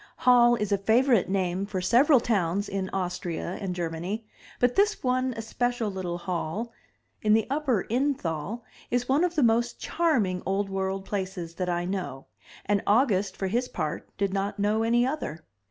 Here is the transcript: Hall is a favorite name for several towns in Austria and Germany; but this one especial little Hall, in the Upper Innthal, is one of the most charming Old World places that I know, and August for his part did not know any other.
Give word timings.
Hall 0.17 0.55
is 0.55 0.71
a 0.71 0.79
favorite 0.79 1.29
name 1.29 1.67
for 1.67 1.79
several 1.79 2.19
towns 2.19 2.67
in 2.67 2.89
Austria 2.91 3.59
and 3.61 3.75
Germany; 3.75 4.25
but 4.59 4.73
this 4.75 5.03
one 5.03 5.31
especial 5.37 5.91
little 5.91 6.17
Hall, 6.17 6.71
in 7.21 7.33
the 7.33 7.45
Upper 7.51 7.83
Innthal, 7.87 8.63
is 8.89 9.07
one 9.07 9.23
of 9.23 9.35
the 9.35 9.43
most 9.43 9.79
charming 9.79 10.41
Old 10.43 10.71
World 10.71 11.05
places 11.05 11.53
that 11.53 11.69
I 11.69 11.85
know, 11.85 12.25
and 12.65 12.81
August 12.87 13.37
for 13.37 13.45
his 13.45 13.69
part 13.69 14.09
did 14.17 14.33
not 14.33 14.57
know 14.57 14.81
any 14.81 15.05
other. 15.05 15.43